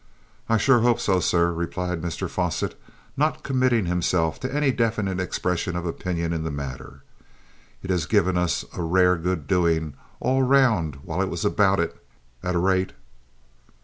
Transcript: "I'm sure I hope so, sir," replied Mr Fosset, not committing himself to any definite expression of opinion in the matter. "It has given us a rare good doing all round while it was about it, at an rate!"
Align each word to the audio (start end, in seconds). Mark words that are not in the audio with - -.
"I'm 0.49 0.57
sure 0.57 0.79
I 0.79 0.81
hope 0.81 0.99
so, 0.99 1.19
sir," 1.19 1.51
replied 1.53 2.01
Mr 2.01 2.27
Fosset, 2.27 2.73
not 3.15 3.43
committing 3.43 3.85
himself 3.85 4.39
to 4.39 4.51
any 4.51 4.71
definite 4.71 5.19
expression 5.19 5.75
of 5.75 5.85
opinion 5.85 6.33
in 6.33 6.41
the 6.43 6.49
matter. 6.49 7.03
"It 7.83 7.91
has 7.91 8.07
given 8.07 8.35
us 8.35 8.65
a 8.75 8.81
rare 8.81 9.15
good 9.15 9.45
doing 9.45 9.93
all 10.19 10.41
round 10.41 10.95
while 11.03 11.21
it 11.21 11.29
was 11.29 11.45
about 11.45 11.79
it, 11.79 12.03
at 12.41 12.55
an 12.55 12.63
rate!" 12.63 12.93